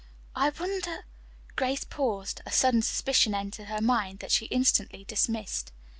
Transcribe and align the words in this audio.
"I 0.35 0.49
wonder" 0.49 1.05
Grace 1.57 1.83
paused. 1.83 2.41
A 2.43 2.51
sudden 2.51 2.81
suspicion 2.81 3.35
entered 3.35 3.67
her 3.67 3.81
mind, 3.81 4.17
that 4.17 4.31
she 4.31 4.47
instantly 4.47 5.03
dismissed. 5.03 5.71